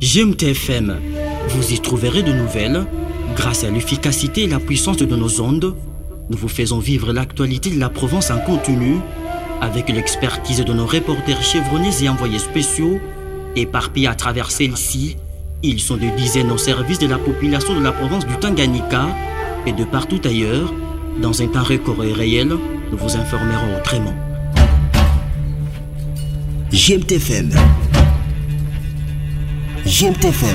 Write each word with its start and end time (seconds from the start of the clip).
GMTFM, 0.00 0.96
vous 1.48 1.72
y 1.72 1.80
trouverez 1.80 2.22
de 2.22 2.32
nouvelles 2.32 2.86
grâce 3.34 3.64
à 3.64 3.70
l'efficacité 3.70 4.44
et 4.44 4.46
la 4.46 4.60
puissance 4.60 4.96
de 4.96 5.16
nos 5.16 5.40
ondes. 5.40 5.74
Nous 6.30 6.38
vous 6.38 6.48
faisons 6.48 6.78
vivre 6.78 7.12
l'actualité 7.12 7.70
de 7.70 7.80
la 7.80 7.88
Provence 7.88 8.30
en 8.30 8.38
continu 8.38 8.98
avec 9.60 9.88
l'expertise 9.88 10.64
de 10.64 10.72
nos 10.72 10.86
reporters 10.86 11.42
chevronnés 11.42 11.90
et 12.00 12.08
envoyés 12.08 12.38
spéciaux 12.38 13.00
éparpillés 13.56 14.06
à 14.06 14.14
travers 14.14 14.52
celle-ci. 14.52 15.16
Ils 15.64 15.80
sont 15.80 15.96
de 15.96 16.16
dizaines 16.16 16.52
au 16.52 16.58
service 16.58 17.00
de 17.00 17.08
la 17.08 17.18
population 17.18 17.74
de 17.76 17.82
la 17.82 17.90
province 17.90 18.24
du 18.24 18.36
Tanganyika 18.36 19.08
et 19.66 19.72
de 19.72 19.82
partout 19.82 20.20
ailleurs. 20.24 20.72
Dans 21.20 21.42
un 21.42 21.48
temps 21.48 21.64
record 21.64 22.04
et 22.04 22.12
réel, 22.12 22.48
nous 22.48 22.96
vous 22.96 23.16
informerons 23.16 23.76
autrement. 23.76 24.14
GMTFM. 26.70 27.50
GMTFM. 29.88 30.54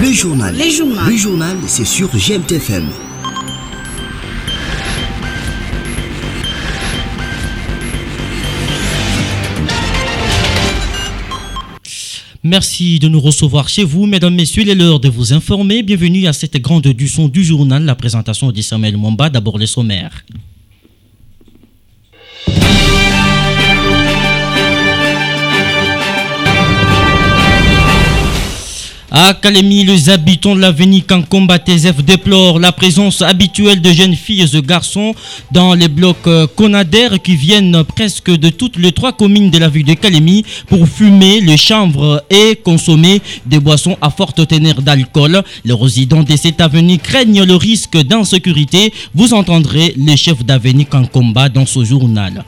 Le 0.00 0.12
journal. 0.12 0.54
Les 0.56 0.70
journaux. 0.72 0.96
Le 1.06 1.16
journal, 1.16 1.56
c'est 1.68 1.84
sur 1.84 2.08
GMTFM. 2.08 3.13
Merci 12.46 12.98
de 12.98 13.08
nous 13.08 13.20
recevoir 13.20 13.70
chez 13.70 13.84
vous, 13.84 14.04
mesdames, 14.04 14.34
messieurs. 14.34 14.64
Il 14.64 14.68
est 14.68 14.74
l'heure 14.74 15.00
de 15.00 15.08
vous 15.08 15.32
informer. 15.32 15.82
Bienvenue 15.82 16.26
à 16.26 16.34
cette 16.34 16.58
grande 16.58 16.86
son 17.08 17.26
du 17.26 17.42
journal, 17.42 17.82
la 17.86 17.94
présentation 17.94 18.52
d'Ismaël 18.52 18.98
Momba. 18.98 19.30
D'abord 19.30 19.56
les 19.56 19.66
sommaires. 19.66 20.26
À 29.16 29.32
Kalemi, 29.32 29.84
les 29.84 30.10
habitants 30.10 30.56
de 30.56 30.60
l'avenue 30.60 31.00
Kankomba 31.00 31.60
TZF 31.60 32.02
déplorent 32.04 32.58
la 32.58 32.72
présence 32.72 33.22
habituelle 33.22 33.80
de 33.80 33.92
jeunes 33.92 34.16
filles 34.16 34.44
et 34.52 34.60
garçons 34.60 35.14
dans 35.52 35.72
les 35.74 35.86
blocs 35.86 36.26
euh, 36.26 36.48
conadaires 36.48 37.22
qui 37.22 37.36
viennent 37.36 37.84
presque 37.84 38.32
de 38.32 38.48
toutes 38.48 38.76
les 38.76 38.90
trois 38.90 39.12
communes 39.12 39.50
de 39.50 39.58
la 39.58 39.68
ville 39.68 39.86
de 39.86 39.94
Kalemi 39.94 40.44
pour 40.66 40.88
fumer 40.88 41.40
le 41.40 41.56
chanvre 41.56 42.24
et 42.28 42.56
consommer 42.56 43.22
des 43.46 43.60
boissons 43.60 43.96
à 44.00 44.10
forte 44.10 44.48
teneur 44.48 44.82
d'alcool. 44.82 45.44
Les 45.64 45.74
résidents 45.74 46.24
de 46.24 46.34
cette 46.34 46.60
avenue 46.60 46.98
craignent 46.98 47.44
le 47.44 47.54
risque 47.54 47.96
d'insécurité. 47.96 48.92
Vous 49.14 49.32
entendrez 49.32 49.94
le 49.96 50.16
chef 50.16 50.44
d'avenue 50.44 50.86
Kankomba 50.86 51.48
dans 51.48 51.66
ce 51.66 51.84
journal. 51.84 52.44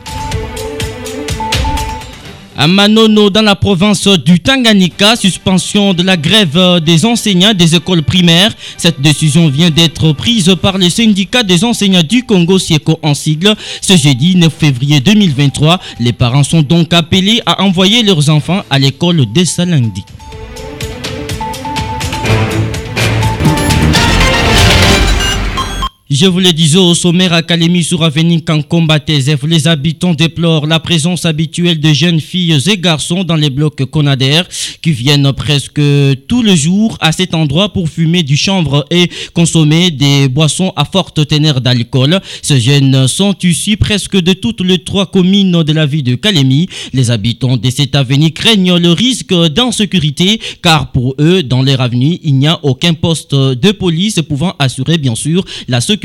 À 2.59 2.67
Manono, 2.67 3.29
dans 3.29 3.43
la 3.43 3.55
province 3.55 4.09
du 4.09 4.41
Tanganyika, 4.41 5.15
suspension 5.15 5.93
de 5.93 6.03
la 6.03 6.17
grève 6.17 6.81
des 6.81 7.05
enseignants 7.05 7.53
des 7.53 7.75
écoles 7.75 8.03
primaires. 8.03 8.51
Cette 8.79 8.99
décision 8.99 9.49
vient 9.49 9.69
d'être 9.69 10.13
prise 10.13 10.55
par 10.63 10.79
le 10.79 10.89
syndicat 10.89 11.43
des 11.43 11.65
enseignants 11.65 12.03
du 12.03 12.25
Congo, 12.25 12.59
SIECO 12.59 12.99
en 13.03 13.13
sigle. 13.13 13.55
Ce 13.83 13.95
jeudi 13.99 14.37
9 14.37 14.51
février 14.51 15.01
2023, 15.01 15.79
les 16.01 16.15
parents 16.15 16.45
sont 16.45 16.63
donc 16.63 16.95
appelés 16.95 17.43
à 17.45 17.63
envoyer 17.63 18.03
leurs 18.03 18.31
enfants 18.31 18.63
à 18.71 18.79
l'école 18.79 19.27
dès 19.35 19.45
ce. 19.45 19.57
Je 26.09 26.27
vous 26.27 26.39
le 26.39 26.53
disais 26.53 26.79
au 26.79 26.95
sommaire 26.95 27.33
Académie 27.33 27.83
sur 27.83 28.05
Avenue 28.05 28.41
Kankomba 28.41 29.01
TZF, 29.01 29.43
les 29.43 29.67
habitants 29.67 30.15
déplorent 30.15 30.69
la 30.69 30.79
présence 30.79 31.25
habituelle 31.25 31.81
de 31.81 31.93
jeunes 31.93 32.21
filles 32.21 32.57
et 32.69 32.79
garçons 32.79 33.25
dans 33.25 33.35
les 33.35 33.51
blocs 33.51 33.85
conadaires 33.87 34.47
qui 34.83 34.93
viennent 34.93 35.33
presque 35.33 35.81
tous 36.29 36.43
les 36.45 36.57
jours 36.57 36.97
à 37.01 37.11
cet 37.11 37.35
endroit 37.35 37.73
pour 37.73 37.89
fumer 37.89 38.23
du 38.23 38.37
chanvre 38.37 38.87
et 38.93 39.11
consommer 39.35 39.91
des 39.91 40.29
boissons 40.29 40.73
à 40.77 40.85
forte 40.85 41.27
teneur 41.27 41.61
d'alcool. 41.61 42.21
Ces 42.41 42.61
jeunes 42.61 43.09
sont 43.09 43.35
issus 43.43 43.77
presque 43.77 44.17
de 44.17 44.33
toutes 44.33 44.61
les 44.61 44.79
trois 44.79 45.07
communes 45.07 45.65
de 45.65 45.73
la 45.73 45.87
ville 45.87 46.05
de 46.05 46.15
Kalemi. 46.15 46.69
Les 46.93 47.11
habitants 47.11 47.57
de 47.57 47.69
cette 47.69 47.97
avenue 47.97 48.31
craignent 48.31 48.77
le 48.77 48.93
risque 48.93 49.35
d'insécurité 49.35 50.41
car 50.63 50.93
pour 50.93 51.17
eux, 51.19 51.43
dans 51.43 51.63
leur 51.63 51.81
avenue, 51.81 52.21
il 52.23 52.37
n'y 52.37 52.47
a 52.47 52.61
aucun 52.63 52.95
poste 52.95 53.35
de 53.35 53.73
police 53.73 54.21
pouvant 54.29 54.55
assurer 54.61 54.99
bien 54.99 55.17
sûr 55.17 55.45
la 55.67 55.81
sécurité 55.81 55.96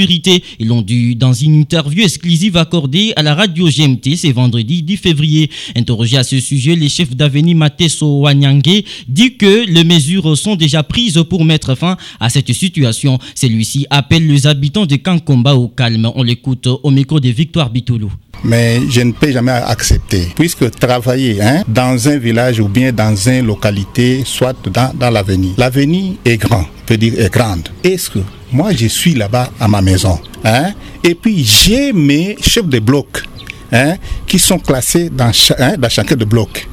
Ils 0.59 0.67
l'ont 0.67 0.81
dit 0.81 1.15
dans 1.15 1.33
une 1.33 1.55
interview 1.55 2.03
exclusive 2.03 2.57
accordée 2.57 3.13
à 3.15 3.23
la 3.23 3.35
radio 3.35 3.67
GMT 3.67 4.15
ce 4.15 4.31
vendredi 4.31 4.83
10 4.83 4.97
février. 4.97 5.49
Interrogé 5.75 6.17
à 6.17 6.23
ce 6.23 6.39
sujet, 6.39 6.75
le 6.75 6.87
chef 6.87 7.15
d'avenue 7.15 7.55
Mateso 7.55 8.21
Wanyangé 8.21 8.85
dit 9.07 9.35
que 9.35 9.65
les 9.67 9.83
mesures 9.83 10.37
sont 10.37 10.55
déjà 10.55 10.83
prises 10.83 11.23
pour 11.29 11.45
mettre 11.45 11.75
fin 11.75 11.97
à 12.19 12.29
cette 12.29 12.51
situation. 12.53 13.19
Celui-ci 13.35 13.85
appelle 13.89 14.27
les 14.27 14.47
habitants 14.47 14.85
de 14.85 14.95
Kankomba 14.95 15.55
au 15.55 15.67
calme. 15.67 16.11
On 16.15 16.23
l'écoute 16.23 16.67
au 16.67 16.89
micro 16.91 17.19
de 17.19 17.29
Victoire 17.29 17.69
Bitoulou 17.69 18.11
mais 18.43 18.79
je 18.89 19.01
ne 19.01 19.11
peux 19.11 19.31
jamais 19.31 19.51
accepter. 19.51 20.27
Puisque 20.35 20.69
travailler 20.71 21.41
hein, 21.41 21.63
dans 21.67 22.07
un 22.07 22.17
village 22.17 22.59
ou 22.59 22.67
bien 22.67 22.91
dans 22.91 23.15
une 23.15 23.45
localité, 23.45 24.23
soit 24.25 24.55
dans, 24.73 24.91
dans 24.93 25.09
l'avenir, 25.09 25.51
l'avenir 25.57 26.13
est 26.25 26.37
grand, 26.37 26.65
dire 26.95 27.19
est 27.19 27.31
grande. 27.31 27.69
Est-ce 27.83 28.09
que 28.09 28.19
moi 28.51 28.71
je 28.73 28.87
suis 28.87 29.13
là-bas 29.13 29.49
à 29.59 29.67
ma 29.67 29.81
maison 29.81 30.19
hein, 30.43 30.71
et 31.03 31.15
puis 31.15 31.43
j'ai 31.43 31.93
mes 31.93 32.35
chefs 32.41 32.67
de 32.67 32.79
bloc 32.79 33.23
hein, 33.71 33.95
qui 34.27 34.39
sont 34.39 34.59
classés 34.59 35.09
dans, 35.09 35.31
hein, 35.57 35.75
dans 35.77 35.89
chacun 35.89 36.15
de 36.15 36.25
bloc. 36.25 36.67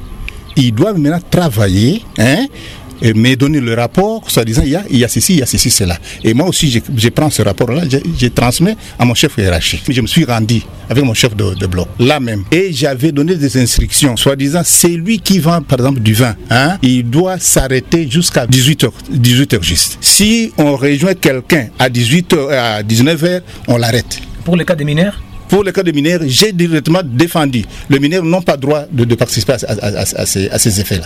Ils 0.55 0.73
doivent 0.73 0.97
maintenant 0.99 1.21
travailler 1.29 2.03
hein, 2.17 2.45
et 3.01 3.13
me 3.13 3.35
donner 3.35 3.59
le 3.59 3.73
rapport, 3.73 4.29
soit 4.29 4.45
disant 4.45 4.61
il 4.65 4.71
y 4.71 4.75
a, 4.75 4.83
il 4.89 4.97
y 4.97 5.03
a 5.05 5.07
ceci, 5.07 5.33
il 5.33 5.39
y 5.39 5.41
a 5.41 5.45
ceci, 5.45 5.69
cela. 5.69 5.97
Et 6.23 6.33
moi 6.33 6.47
aussi, 6.47 6.69
je, 6.71 6.79
je 6.95 7.09
prends 7.09 7.29
ce 7.29 7.41
rapport-là, 7.41 7.83
je, 7.89 7.97
je, 8.17 8.27
transmets 8.27 8.75
à 8.97 9.05
mon 9.05 9.13
chef 9.13 9.37
hiérarchique. 9.37 9.83
Je 9.89 10.01
me 10.01 10.07
suis 10.07 10.25
rendu 10.25 10.61
avec 10.89 11.03
mon 11.03 11.13
chef 11.13 11.35
de, 11.35 11.53
de 11.55 11.67
bloc, 11.67 11.87
là 11.99 12.19
même. 12.19 12.43
Et 12.51 12.71
j'avais 12.73 13.11
donné 13.11 13.35
des 13.35 13.57
instructions, 13.57 14.15
soit 14.17 14.35
disant, 14.35 14.61
c'est 14.63 14.89
lui 14.89 15.19
qui 15.19 15.39
vend, 15.39 15.61
par 15.61 15.79
exemple, 15.79 15.99
du 16.01 16.13
vin. 16.13 16.35
Hein, 16.49 16.77
il 16.81 17.03
doit 17.09 17.39
s'arrêter 17.39 18.09
jusqu'à 18.09 18.45
18h, 18.45 18.89
18h 19.13 19.63
juste. 19.63 19.97
Si 20.01 20.51
on 20.57 20.75
rejoint 20.75 21.13
quelqu'un 21.13 21.67
à 21.77 21.89
18h, 21.89 22.49
à 22.51 22.83
19h, 22.83 23.41
on 23.67 23.77
l'arrête. 23.77 24.19
Pour 24.43 24.55
le 24.57 24.63
cas 24.63 24.75
des 24.75 24.85
mineurs? 24.85 25.21
Pour 25.47 25.63
le 25.63 25.71
cas 25.71 25.81
des 25.83 25.91
mineurs, 25.93 26.21
j'ai 26.25 26.51
directement 26.51 27.01
défendu. 27.03 27.63
Les 27.89 27.99
mineurs 27.99 28.23
n'ont 28.23 28.41
pas 28.41 28.55
droit 28.55 28.83
de, 28.91 29.03
de 29.03 29.15
participer 29.15 29.53
à, 29.53 29.57
à, 29.67 29.87
à, 29.87 30.01
à 30.01 30.25
ces, 30.25 30.49
ces 30.57 30.79
effets-là. 30.81 31.05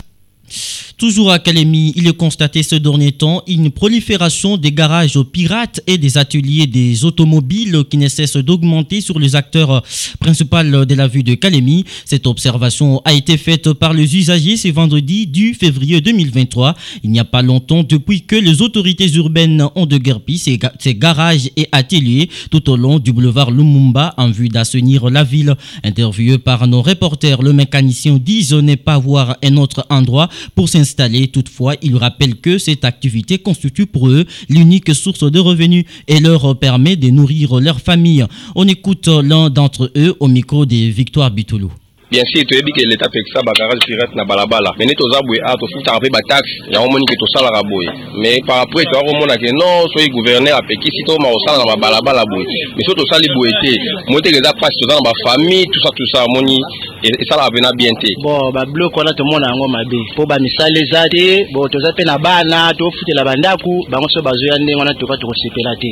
Toujours 1.04 1.34
à 1.34 1.40
Kalemi, 1.40 1.92
il 1.98 2.08
est 2.08 2.16
constaté 2.16 2.64
ce 2.64 2.76
dernier 2.76 3.12
temps 3.12 3.44
une 3.46 3.72
prolifération 3.72 4.56
des 4.56 4.72
garages 4.72 5.20
pirates 5.34 5.82
et 5.86 5.98
des 5.98 6.18
ateliers 6.18 6.66
des 6.66 7.04
automobiles 7.04 7.84
qui 7.90 7.98
ne 7.98 8.08
cessent 8.08 8.38
d'augmenter 8.38 9.02
sur 9.02 9.20
les 9.20 9.36
acteurs 9.36 9.84
principaux 10.22 10.64
de 10.64 10.96
la 10.96 11.10
vue 11.10 11.24
de 11.24 11.34
Kalemi. 11.34 11.84
Cette 12.06 12.26
observation 12.26 13.02
a 13.04 13.12
été 13.12 13.36
faite 13.36 13.74
par 13.74 13.92
les 13.92 14.16
usagers 14.16 14.56
ce 14.56 14.70
vendredi 14.70 15.28
du 15.28 15.54
février 15.54 16.00
2023. 16.00 16.74
Il 17.04 17.10
n'y 17.10 17.20
a 17.20 17.26
pas 17.26 17.42
longtemps 17.42 17.84
depuis 17.84 18.22
que 18.22 18.38
les 18.38 18.62
autorités 18.62 19.12
urbaines 19.16 19.68
ont 19.76 19.86
déguerpi 19.86 20.38
ces, 20.38 20.58
ces 20.80 20.96
garages 20.96 21.50
et 21.58 21.68
ateliers 21.74 22.30
tout 22.50 22.70
au 22.70 22.78
long 22.78 23.00
du 23.00 23.12
boulevard 23.12 23.52
Lumumba 23.52 24.14
en 24.16 24.32
vue 24.32 24.48
d'assainir 24.48 25.10
la 25.10 25.26
ville. 25.26 25.56
Interviewé 25.84 26.38
par 26.38 26.66
nos 26.66 26.82
reporters, 26.82 27.42
le 27.42 27.52
mécanicien 27.52 28.18
dit 28.24 28.48
ne 28.54 28.76
pas 28.76 28.98
voir 28.98 29.36
un 29.44 29.58
autre 29.58 29.86
endroit 29.90 30.30
pour 30.56 30.70
s'installer. 30.70 30.93
Toutefois, 31.32 31.76
il 31.82 31.96
rappelle 31.98 32.36
que 32.36 32.58
cette 32.58 32.86
activité 32.86 33.38
constitue 33.38 33.86
pour 33.86 34.10
eux 34.10 34.26
l'unique 34.50 34.94
source 34.94 35.30
de 35.30 35.40
revenus 35.40 35.86
et 36.08 36.20
leur 36.20 36.58
permet 36.60 36.96
de 36.96 37.10
nourrir 37.10 37.60
leur 37.60 37.80
famille. 37.82 38.26
On 38.56 38.68
écoute 38.68 39.08
l'un 39.08 39.50
d'entre 39.50 39.92
eux 39.96 40.16
au 40.20 40.28
micro 40.28 40.66
de 40.66 40.76
Victoire 40.76 41.32
Bitoulou. 41.32 41.72
Bien 42.14 42.26
sûr 42.30 42.46
toyebi 42.46 42.72
ke 42.72 42.86
leta 42.86 43.10
apekisa 43.10 43.42
bagarage 43.42 43.82
pirate 43.90 44.14
na 44.14 44.24
balabala. 44.24 44.70
Me 44.78 44.86
nde 44.86 44.94
toza 44.94 45.18
boye 45.26 45.42
a 45.42 45.58
tofutaka 45.58 45.98
mpe 45.98 46.10
bataxe 46.14 46.54
yango 46.70 46.88
moni 46.92 47.06
ke 47.10 47.16
tosalaka 47.18 47.62
boye 47.66 47.90
mais 48.22 48.38
par 48.46 48.62
après 48.62 48.86
toya 48.86 49.02
komona 49.02 49.36
ke 49.42 49.50
non 49.58 49.90
soki 49.90 50.14
guverner 50.14 50.54
apekisi 50.54 51.02
tokoma 51.08 51.34
kosala 51.34 51.66
na 51.66 51.74
babalabala 51.74 52.24
boye 52.30 52.46
mais 52.76 52.86
soki 52.86 53.02
tosali 53.02 53.28
boye 53.34 53.52
te 53.64 53.74
moi 54.14 54.22
teke 54.22 54.38
eza 54.38 54.54
mpasi 54.54 54.78
toza 54.82 54.94
na 54.96 55.06
bafamille 55.10 55.66
tusa 55.74 55.90
tusa 55.98 56.20
moni 56.30 56.58
esalaka 57.02 57.50
mpena 57.50 57.74
bien 57.74 57.96
te 57.98 58.10
bon 58.22 58.52
babiloko 58.54 59.00
wana 59.00 59.14
tomona 59.18 59.50
yango 59.50 59.68
mabe 59.68 59.98
mpo 60.14 60.26
bamisala 60.30 60.80
eza 60.86 61.10
te 61.10 61.50
bon 61.54 61.66
toza 61.70 61.92
mpe 61.92 62.04
na 62.06 62.18
bana 62.18 62.74
tofutela 62.78 63.26
bandaku 63.26 63.90
bango 63.90 64.08
so 64.14 64.22
bazoya 64.22 64.62
ndenge 64.62 64.80
wana 64.80 64.94
toka 64.94 65.18
tokosepela 65.18 65.74
te 65.82 65.92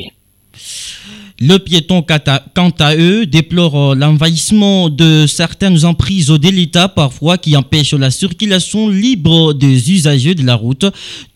Le 1.40 1.58
piéton, 1.58 2.04
quant 2.04 2.74
à 2.80 2.96
eux, 2.96 3.26
déplore 3.26 3.96
l'envahissement 3.96 4.90
de 4.90 5.26
certaines 5.28 5.86
emprises 5.86 6.28
de 6.28 6.50
l'État, 6.50 6.88
parfois 6.88 7.38
qui 7.38 7.56
empêchent 7.56 7.94
la 7.94 8.12
circulation 8.12 8.90
libre 8.90 9.54
des 9.54 9.92
usagers 9.92 10.36
de 10.36 10.46
la 10.46 10.56
route. 10.56 10.86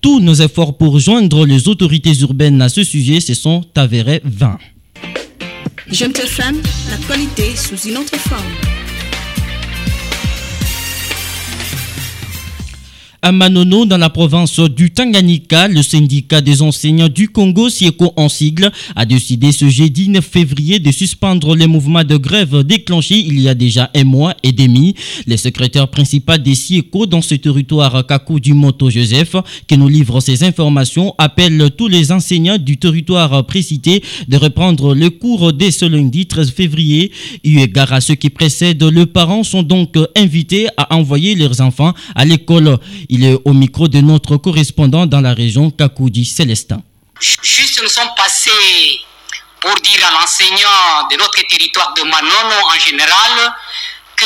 Tous 0.01 0.19
nos 0.19 0.35
efforts 0.35 0.77
pour 0.77 0.99
joindre 0.99 1.45
les 1.45 1.67
autorités 1.67 2.13
urbaines 2.19 2.61
à 2.61 2.69
ce 2.69 2.83
sujet 2.83 3.19
se 3.19 3.33
sont 3.33 3.63
avérés 3.75 4.21
vains. 4.23 4.59
À 13.27 13.31
Manono, 13.31 13.85
dans 13.87 13.97
la 13.97 14.11
province 14.11 14.59
du 14.59 14.91
Tanganyika, 14.91 15.67
le 15.67 15.81
syndicat 15.81 16.41
des 16.41 16.61
enseignants 16.61 17.09
du 17.09 17.27
Congo, 17.27 17.69
SIECO 17.69 18.13
en 18.17 18.29
sigle, 18.29 18.71
a 18.95 19.03
décidé 19.07 19.51
ce 19.51 19.67
jeudi 19.67 20.09
9 20.09 20.23
février 20.23 20.77
de 20.77 20.91
suspendre 20.91 21.55
les 21.55 21.65
mouvements 21.65 22.03
de 22.03 22.17
grève 22.17 22.61
déclenchés 22.61 23.17
il 23.17 23.41
y 23.41 23.49
a 23.49 23.55
déjà 23.55 23.89
un 23.95 24.03
mois 24.03 24.35
et 24.43 24.51
demi. 24.51 24.93
Le 25.25 25.37
secrétaire 25.37 25.87
principal 25.87 26.43
des 26.43 26.53
SIECO 26.53 27.07
dans 27.07 27.23
ce 27.23 27.33
territoire, 27.33 28.05
Kakou 28.05 28.39
Dumoto 28.39 28.91
Joseph, 28.91 29.35
qui 29.65 29.75
nous 29.75 29.87
livre 29.87 30.19
ces 30.19 30.43
informations, 30.43 31.15
appelle 31.17 31.71
tous 31.75 31.87
les 31.87 32.11
enseignants 32.11 32.59
du 32.59 32.77
territoire 32.77 33.43
précité 33.47 34.03
de 34.27 34.37
reprendre 34.37 34.93
le 34.93 35.09
cours 35.09 35.51
dès 35.51 35.71
ce 35.71 35.85
lundi 35.85 36.27
13 36.27 36.51
février. 36.51 37.11
Eu 37.43 37.57
égard 37.57 37.91
à 37.91 38.01
ce 38.01 38.13
qui 38.13 38.29
précède, 38.29 38.83
les 38.83 39.07
parents 39.07 39.41
sont 39.41 39.63
donc 39.63 39.95
invités 40.15 40.67
à 40.77 40.95
envoyer 40.95 41.33
leurs 41.33 41.61
enfants 41.61 41.95
à 42.13 42.23
l'école. 42.23 42.77
Il 43.17 43.23
est 43.23 43.39
au 43.45 43.53
micro 43.53 43.87
de 43.87 44.01
notre 44.01 44.35
correspondant 44.35 45.05
dans 45.05 45.21
la 45.21 45.33
région 45.33 45.71
Kakoudi 45.71 46.25
Célestin. 46.25 46.81
Juste 47.21 47.81
nous 47.81 47.87
sommes 47.87 48.13
passés 48.17 48.51
pour 49.61 49.73
dire 49.75 50.05
à 50.05 50.19
l'enseignant 50.19 51.07
de 51.09 51.15
notre 51.15 51.41
territoire 51.47 51.93
de 51.93 52.01
Manono 52.03 52.57
en 52.75 52.77
général 52.77 53.53
que 54.17 54.25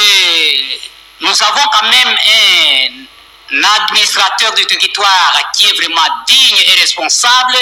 nous 1.21 1.29
avons 1.29 1.69
quand 1.71 1.87
même 1.87 2.17
un 2.17 3.05
l'administrateur 3.51 4.53
du 4.53 4.65
territoire 4.65 5.33
qui 5.53 5.65
est 5.65 5.73
vraiment 5.73 6.07
digne 6.27 6.57
et 6.67 6.79
responsable, 6.79 7.57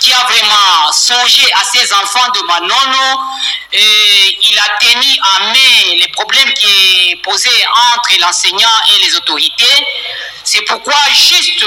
qui 0.00 0.12
a 0.12 0.24
vraiment 0.24 0.92
songé 0.92 1.42
à 1.54 1.64
ses 1.64 1.92
enfants 1.92 2.30
de 2.34 2.46
Manono, 2.46 3.20
tenu 4.80 5.18
à 5.34 5.44
main 5.44 5.94
les 5.96 6.08
problèmes 6.08 6.52
qui 6.54 7.10
est 7.10 7.16
posé 7.22 7.50
entre 7.94 8.20
l'enseignant 8.20 8.68
et 8.94 9.04
les 9.04 9.14
autorités. 9.16 9.86
C'est 10.44 10.62
pourquoi 10.62 10.96
juste 11.14 11.64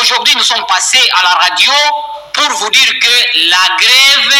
aujourd'hui 0.00 0.34
nous 0.36 0.42
sommes 0.42 0.64
passés 0.66 1.08
à 1.14 1.22
la 1.22 1.34
radio 1.34 1.72
pour 2.32 2.50
vous 2.58 2.70
dire 2.70 2.92
que 3.00 3.48
la 3.50 3.76
grève 3.78 4.38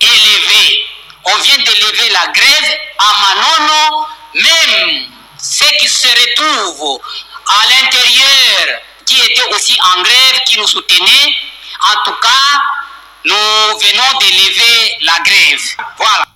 est 0.00 0.06
levée. 0.06 0.86
On 1.24 1.36
vient 1.38 1.56
de 1.56 1.70
lever 1.70 2.10
la 2.10 2.26
grève 2.28 2.78
à 2.98 3.12
Manono, 3.22 4.06
même 4.34 5.06
ceux 5.40 5.70
qui 5.80 5.88
se 5.88 6.08
retrouvent 6.08 7.00
à 7.48 7.68
l'intérieur 7.68 8.80
qui 9.06 9.20
était 9.20 9.54
aussi 9.54 9.78
en 9.80 10.02
grève, 10.02 10.40
qui 10.46 10.58
nous 10.58 10.66
soutenait. 10.66 11.34
En 11.82 12.04
tout 12.04 12.18
cas, 12.20 12.60
nous 13.24 13.34
venons 13.34 14.18
d'élever 14.18 14.96
la 15.02 15.18
grève. 15.20 15.62
Voilà. 15.98 16.33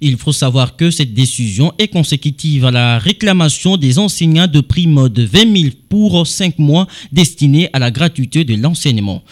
Il 0.00 0.16
faut 0.16 0.32
savoir 0.32 0.76
que 0.76 0.90
cette 0.90 1.14
décision 1.14 1.72
est 1.78 1.88
consécutive 1.88 2.64
à 2.66 2.70
la 2.70 2.98
réclamation 2.98 3.76
des 3.76 3.98
enseignants 3.98 4.46
de 4.46 4.60
prime 4.60 5.08
de 5.08 5.24
20 5.24 5.56
000 5.56 5.74
pour 5.88 6.26
5 6.26 6.58
mois 6.58 6.86
destinés 7.12 7.68
à 7.72 7.78
la 7.78 7.90
gratuité 7.90 8.44
de 8.44 8.54
l'enseignement. 8.54 9.22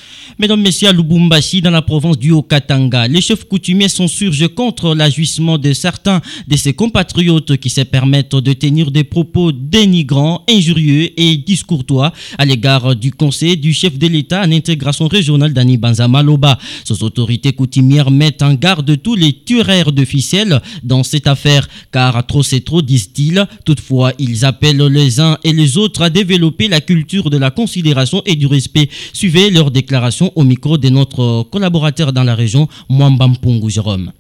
Mesdames, 0.45 0.61
Messieurs, 0.61 0.89
à 0.89 0.93
Lubumbashi, 0.93 1.63
dans 1.63 1.71
la 1.71 1.81
province 1.81 2.19
du 2.19 2.31
Haut-Katanga, 2.31 3.09
les 3.09 3.23
chefs 3.23 3.45
coutumiers 3.45 3.89
sont 3.89 4.09
surgés 4.09 4.51
contre 4.51 4.95
l'agissement 4.95 5.57
de 5.57 5.73
certains 5.73 6.21
de 6.47 6.55
ses 6.55 6.75
compatriotes 6.75 7.57
qui 7.57 7.71
se 7.71 7.81
permettent 7.81 8.35
de 8.35 8.53
tenir 8.53 8.91
des 8.91 9.05
propos 9.05 9.53
dénigrants, 9.53 10.45
injurieux 10.47 11.19
et 11.19 11.39
discourtois 11.39 12.13
à 12.37 12.45
l'égard 12.45 12.95
du 12.95 13.11
conseil 13.11 13.57
du 13.57 13.73
chef 13.73 13.97
de 13.99 14.07
l'État 14.07 14.43
en 14.43 14.53
intégration 14.53 15.09
régionale 15.09 15.55
d'Ani 15.55 15.79
Banzama 15.79 16.23
Loba. 16.23 16.59
Ces 16.85 17.03
autorités 17.03 17.55
coutumières 17.55 18.11
mettent 18.11 18.43
en 18.43 18.53
garde 18.53 19.01
tous 19.01 19.15
les 19.15 19.33
tueurs 19.33 19.93
de 19.93 20.05
ficelles 20.05 20.61
dans 20.83 21.05
cette 21.05 21.27
affaire, 21.27 21.67
car 21.91 22.27
trop 22.27 22.43
c'est 22.43 22.61
trop, 22.61 22.83
disent-ils. 22.83 23.47
Toutefois, 23.65 24.13
ils 24.19 24.45
appellent 24.45 24.89
les 24.89 25.21
uns 25.21 25.39
et 25.43 25.55
les 25.55 25.79
autres 25.79 26.03
à 26.03 26.11
développer 26.11 26.69
la 26.69 26.83
culture 26.83 27.31
de 27.31 27.39
la 27.39 27.51
considération 27.51 28.21
et 28.27 28.37
du 28.37 28.47
respect. 28.47 28.91
Suivez 29.15 29.49
leur 29.49 29.71
déclaration 29.71 30.33
au 30.35 30.45
micro 30.45 30.79
de 30.79 30.89
notre 30.89 31.45
collaborateur 31.51 32.13
dans 32.13 32.25
la 32.25 32.35
région, 32.35 32.69
Mwambampungu 32.89 33.71
Jérôme. 33.71 34.13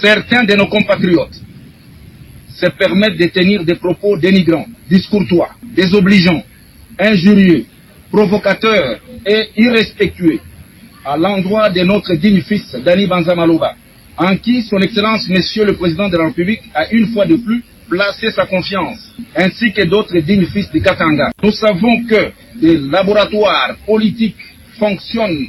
Certains 0.00 0.44
de 0.44 0.54
nos 0.54 0.66
compatriotes 0.66 1.40
se 2.48 2.66
permettent 2.70 3.18
de 3.18 3.26
tenir 3.26 3.64
des 3.64 3.76
propos 3.76 4.16
dénigrants, 4.16 4.66
discourtois, 4.90 5.50
désobligeants, 5.76 6.42
injurieux, 6.98 7.66
provocateurs 8.10 9.00
et 9.26 9.48
irrespectueux 9.56 10.40
à 11.04 11.16
l'endroit 11.16 11.70
de 11.70 11.80
notre 11.82 12.14
digne 12.14 12.40
fils 12.42 12.74
Dani 12.84 13.06
Banzamaloba, 13.06 13.74
en 14.16 14.36
qui 14.36 14.62
son 14.62 14.78
Excellence 14.78 15.28
Monsieur 15.28 15.64
le 15.64 15.74
Président 15.74 16.08
de 16.08 16.16
la 16.16 16.24
République 16.26 16.62
a 16.74 16.90
une 16.92 17.06
fois 17.08 17.26
de 17.26 17.36
plus 17.36 17.62
placer 17.88 18.30
sa 18.30 18.46
confiance, 18.46 19.14
ainsi 19.34 19.72
que 19.72 19.82
d'autres 19.82 20.18
dignes 20.18 20.46
fils 20.46 20.70
de 20.70 20.78
Katanga. 20.80 21.30
Nous 21.42 21.52
savons 21.52 22.04
que 22.04 22.32
les 22.60 22.76
laboratoires 22.78 23.76
politiques 23.86 24.36
fonctionnent 24.78 25.48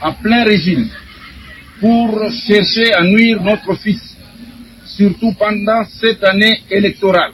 à 0.00 0.12
plein 0.12 0.44
régime 0.44 0.88
pour 1.80 2.30
chercher 2.46 2.92
à 2.92 3.02
nuire 3.04 3.42
notre 3.42 3.74
fils, 3.76 4.16
surtout 4.84 5.32
pendant 5.32 5.84
cette 5.84 6.22
année 6.24 6.60
électorale. 6.70 7.32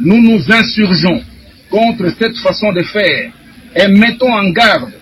Nous 0.00 0.20
nous 0.20 0.40
insurgeons 0.52 1.22
contre 1.70 2.10
cette 2.18 2.36
façon 2.38 2.72
de 2.72 2.82
faire 2.82 3.32
et 3.74 3.88
mettons 3.88 4.32
en 4.32 4.50
garde 4.50 4.92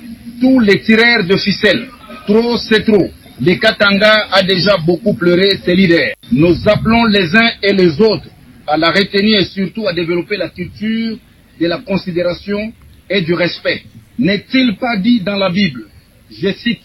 tous 0.40 0.60
les 0.60 0.80
tireurs 0.80 1.24
de 1.24 1.36
ficelles. 1.36 1.88
Trop, 2.26 2.56
c'est 2.58 2.84
trop. 2.84 3.10
Le 3.40 3.54
Katanga 3.54 4.28
a 4.32 4.42
déjà 4.42 4.76
beaucoup 4.78 5.14
pleuré 5.14 5.58
ses 5.64 5.74
leaders. 5.74 6.14
Nous 6.32 6.56
appelons 6.66 7.04
les 7.04 7.34
uns 7.36 7.50
et 7.62 7.72
les 7.72 8.00
autres 8.00 8.28
à 8.66 8.76
la 8.76 8.90
retenir 8.90 9.40
et 9.40 9.44
surtout 9.44 9.86
à 9.86 9.92
développer 9.92 10.36
la 10.36 10.48
culture 10.48 11.16
de 11.60 11.66
la 11.66 11.78
considération 11.78 12.72
et 13.08 13.22
du 13.22 13.34
respect. 13.34 13.82
N'est-il 14.18 14.76
pas 14.76 14.96
dit 14.96 15.20
dans 15.20 15.36
la 15.36 15.50
Bible, 15.50 15.84
je 16.30 16.52
cite, 16.52 16.80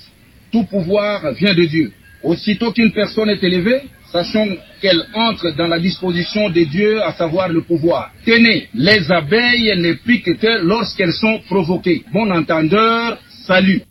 tout 0.52 0.64
pouvoir 0.64 1.32
vient 1.34 1.54
de 1.54 1.64
Dieu. 1.64 1.92
Aussitôt 2.24 2.72
qu'une 2.72 2.92
personne 2.92 3.30
est 3.30 3.44
élevée, 3.44 3.82
sachons 4.12 4.58
qu'elle 4.82 5.04
entre 5.14 5.52
dans 5.56 5.68
la 5.68 5.80
disposition 5.80 6.50
de 6.50 6.64
Dieu, 6.64 7.02
à 7.02 7.14
savoir 7.14 7.50
le 7.50 7.62
pouvoir. 7.62 8.12
Tenez, 8.26 8.68
les 8.74 9.12
abeilles 9.12 9.74
ne 9.78 9.94
piquent 9.94 10.38
que 10.38 10.64
lorsqu'elles 10.64 11.14
sont 11.14 11.40
provoquées. 11.48 12.04
Bon 12.14 12.30
entendeur, 12.32 13.18
salut. 13.48 13.82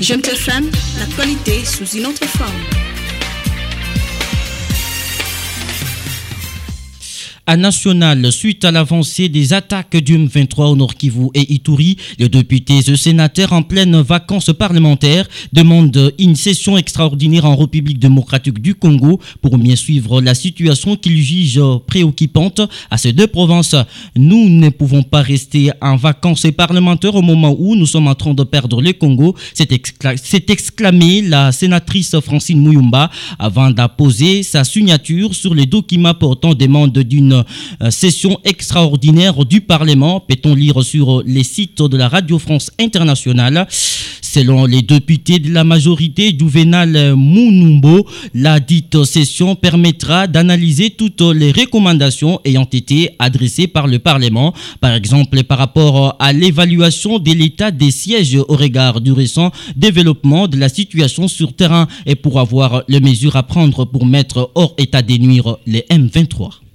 Jeune 0.00 0.22
femme, 0.22 0.70
l'actualité 0.98 1.64
sous 1.64 1.98
une 1.98 2.06
autre 2.06 2.24
forme. 2.26 2.87
À 7.48 7.56
National 7.56 8.30
suite 8.30 8.66
à 8.66 8.70
l'avancée 8.70 9.30
des 9.30 9.54
attaques 9.54 9.96
du 9.96 10.18
M23 10.18 10.66
au 10.66 10.76
Nord 10.76 10.94
Kivu 10.94 11.28
et 11.32 11.50
Ituri. 11.54 11.96
Les 12.18 12.28
députés 12.28 12.80
et 12.86 12.96
sénateurs 12.96 13.54
en 13.54 13.62
pleine 13.62 13.98
vacances 14.02 14.52
parlementaires 14.52 15.26
demandent 15.54 16.12
une 16.18 16.36
session 16.36 16.76
extraordinaire 16.76 17.46
en 17.46 17.56
République 17.56 17.98
démocratique 17.98 18.60
du 18.60 18.74
Congo 18.74 19.18
pour 19.40 19.56
mieux 19.56 19.76
suivre 19.76 20.20
la 20.20 20.34
situation 20.34 20.94
qu'ils 20.94 21.22
jugent 21.22 21.78
préoccupante 21.86 22.60
à 22.90 22.98
ces 22.98 23.14
deux 23.14 23.26
provinces. 23.26 23.76
Nous 24.14 24.50
ne 24.50 24.68
pouvons 24.68 25.02
pas 25.02 25.22
rester 25.22 25.70
en 25.80 25.96
vacances 25.96 26.46
parlementaires 26.54 27.14
au 27.14 27.22
moment 27.22 27.56
où 27.58 27.74
nous 27.76 27.86
sommes 27.86 28.08
en 28.08 28.14
train 28.14 28.34
de 28.34 28.44
perdre 28.44 28.82
le 28.82 28.92
Congo, 28.92 29.34
s'est 29.54 30.44
exclamé 30.48 31.22
la 31.22 31.52
sénatrice 31.52 32.14
Francine 32.20 32.60
Mouyumba 32.60 33.10
avant 33.38 33.70
d'apposer 33.70 34.42
sa 34.42 34.64
signature 34.64 35.34
sur 35.34 35.54
les 35.54 35.64
documents 35.64 36.12
portant 36.12 36.54
demande 36.54 36.98
d'une 36.98 37.37
euh, 37.82 37.90
session 37.90 38.38
extraordinaire 38.44 39.44
du 39.44 39.60
Parlement. 39.60 40.20
Peut-on 40.20 40.54
lire 40.54 40.82
sur 40.82 41.22
les 41.24 41.44
sites 41.44 41.82
de 41.82 41.96
la 41.96 42.08
Radio 42.08 42.38
France 42.38 42.70
Internationale? 42.78 43.66
Selon 44.20 44.66
les 44.66 44.82
députés 44.82 45.38
de 45.38 45.52
la 45.52 45.64
majorité, 45.64 46.36
Juvenal 46.38 47.14
Mounumbo, 47.14 48.06
la 48.34 48.60
dite 48.60 49.04
session 49.04 49.54
permettra 49.54 50.26
d'analyser 50.26 50.90
toutes 50.90 51.22
les 51.22 51.50
recommandations 51.50 52.40
ayant 52.44 52.68
été 52.70 53.10
adressées 53.18 53.68
par 53.68 53.86
le 53.86 53.98
Parlement, 53.98 54.52
par 54.80 54.92
exemple 54.92 55.42
par 55.44 55.58
rapport 55.58 56.16
à 56.18 56.32
l'évaluation 56.32 57.18
de 57.18 57.32
l'état 57.32 57.70
des 57.70 57.90
sièges 57.90 58.36
au 58.36 58.54
regard 58.54 59.00
du 59.00 59.12
récent 59.12 59.50
développement 59.76 60.46
de 60.46 60.56
la 60.56 60.68
situation 60.68 61.26
sur 61.28 61.54
terrain 61.54 61.88
et 62.06 62.14
pour 62.14 62.38
avoir 62.38 62.82
les 62.88 63.00
mesures 63.00 63.36
à 63.36 63.42
prendre 63.42 63.84
pour 63.84 64.06
mettre 64.06 64.50
hors 64.54 64.74
état 64.78 65.02
des 65.02 65.18
nuire 65.18 65.56
les 65.66 65.84
M23. 65.90 66.67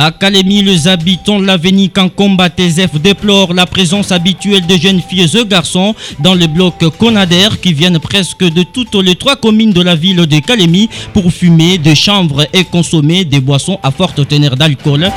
À 0.00 0.12
Kalemi, 0.12 0.62
les 0.62 0.86
habitants 0.86 1.40
de 1.40 1.44
l'avenue 1.44 1.88
Kankomba 1.88 2.48
TZF 2.50 3.00
déplorent 3.02 3.52
la 3.52 3.66
présence 3.66 4.12
habituelle 4.12 4.64
de 4.64 4.76
jeunes 4.76 5.02
filles 5.02 5.26
et 5.36 5.44
garçons 5.44 5.92
dans 6.20 6.36
le 6.36 6.46
bloc 6.46 6.76
Conader 6.98 7.48
qui 7.60 7.72
viennent 7.72 7.98
presque 7.98 8.44
de 8.44 8.62
toutes 8.62 8.94
les 8.94 9.16
trois 9.16 9.34
communes 9.34 9.72
de 9.72 9.82
la 9.82 9.96
ville 9.96 10.24
de 10.24 10.38
Kalemi 10.38 10.88
pour 11.12 11.32
fumer 11.32 11.78
de 11.78 11.94
chanvre 11.94 12.46
et 12.52 12.62
consommer 12.62 13.24
des 13.24 13.40
boissons 13.40 13.80
à 13.82 13.90
forte 13.90 14.28
teneur 14.28 14.54
d'alcool. 14.54 15.10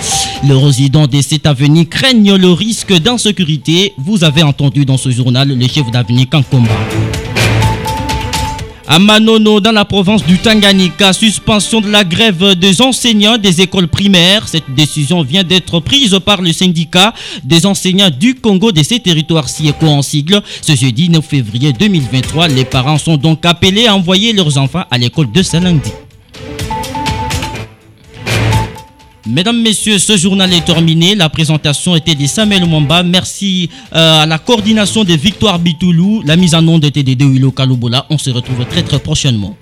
Les 0.43 0.55
résidents 0.55 1.05
de 1.05 1.21
cette 1.21 1.45
avenue 1.45 1.85
craignent 1.85 2.33
le 2.33 2.51
risque 2.51 2.91
d'insécurité. 2.91 3.93
Vous 3.99 4.23
avez 4.23 4.41
entendu 4.41 4.83
dans 4.83 4.97
ce 4.97 5.11
journal 5.11 5.47
le 5.47 5.67
chef 5.67 5.91
d'avenue 5.91 6.25
Kankomba. 6.25 6.71
À 8.93 8.99
Manono, 8.99 9.61
dans 9.61 9.71
la 9.71 9.85
province 9.85 10.25
du 10.25 10.37
Tanganyika, 10.37 11.13
suspension 11.13 11.79
de 11.79 11.89
la 11.89 12.03
grève 12.03 12.55
des 12.55 12.81
enseignants 12.81 13.37
des 13.37 13.61
écoles 13.61 13.87
primaires. 13.87 14.49
Cette 14.49 14.69
décision 14.75 15.21
vient 15.21 15.45
d'être 15.45 15.79
prise 15.79 16.19
par 16.25 16.41
le 16.41 16.51
syndicat 16.51 17.13
des 17.45 17.65
enseignants 17.65 18.09
du 18.09 18.35
Congo 18.35 18.73
de 18.73 18.83
ces 18.83 18.99
territoires 18.99 19.47
SIECO 19.47 19.85
en 19.85 20.01
sigle. 20.01 20.41
Ce 20.61 20.75
jeudi 20.75 21.07
9 21.07 21.25
février 21.25 21.71
2023, 21.71 22.49
les 22.49 22.65
parents 22.65 22.97
sont 22.97 23.15
donc 23.15 23.45
appelés 23.45 23.87
à 23.87 23.95
envoyer 23.95 24.33
leurs 24.33 24.57
enfants 24.57 24.83
à 24.91 24.97
l'école 24.97 25.31
de 25.31 25.41
Salandi. 25.41 25.91
Mesdames, 29.27 29.61
Messieurs, 29.61 29.99
ce 29.99 30.17
journal 30.17 30.51
est 30.51 30.65
terminé. 30.65 31.13
La 31.13 31.29
présentation 31.29 31.95
était 31.95 32.15
de 32.15 32.25
Samuel 32.25 32.65
Mwamba. 32.65 33.03
Merci 33.03 33.69
euh, 33.93 34.23
à 34.23 34.25
la 34.25 34.39
coordination 34.39 35.03
de 35.03 35.13
Victoire 35.13 35.59
Bitoulou. 35.59 36.23
La 36.25 36.35
mise 36.35 36.55
en 36.55 36.67
onde 36.67 36.85
était 36.85 37.03
de 37.03 37.13
Dewilo 37.13 37.51
Kaloubola. 37.51 38.07
On 38.09 38.17
se 38.17 38.31
retrouve 38.31 38.65
très 38.65 38.81
très 38.81 38.97
prochainement. 38.99 39.55